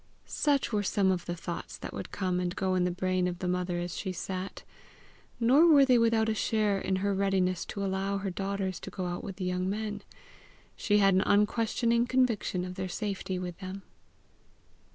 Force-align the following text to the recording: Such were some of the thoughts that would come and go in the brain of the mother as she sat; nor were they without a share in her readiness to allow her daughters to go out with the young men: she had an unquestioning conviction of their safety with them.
Such 0.25 0.73
were 0.73 0.81
some 0.81 1.11
of 1.11 1.27
the 1.27 1.35
thoughts 1.35 1.77
that 1.77 1.93
would 1.93 2.11
come 2.11 2.39
and 2.39 2.55
go 2.55 2.73
in 2.73 2.85
the 2.85 2.89
brain 2.91 3.27
of 3.27 3.37
the 3.37 3.47
mother 3.47 3.77
as 3.77 3.95
she 3.95 4.11
sat; 4.11 4.63
nor 5.39 5.67
were 5.67 5.85
they 5.85 5.99
without 5.99 6.27
a 6.27 6.33
share 6.33 6.79
in 6.79 6.95
her 7.05 7.13
readiness 7.13 7.65
to 7.65 7.85
allow 7.85 8.17
her 8.17 8.31
daughters 8.31 8.79
to 8.79 8.89
go 8.89 9.05
out 9.05 9.23
with 9.23 9.35
the 9.35 9.45
young 9.45 9.69
men: 9.69 10.01
she 10.75 10.97
had 10.97 11.13
an 11.13 11.21
unquestioning 11.21 12.07
conviction 12.07 12.65
of 12.65 12.73
their 12.73 12.89
safety 12.89 13.37
with 13.37 13.59
them. 13.59 13.83